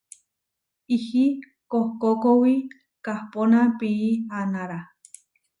Ihí 0.95 1.25
kohkókowi 1.71 2.53
kahpóna 3.05 3.59
pií 3.79 4.09
aanára. 4.37 4.79